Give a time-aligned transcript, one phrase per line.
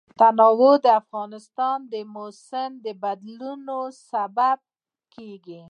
[0.19, 3.65] تنوع د افغانستان د موسم د بدلون
[4.11, 4.59] سبب
[5.13, 5.61] کېږي.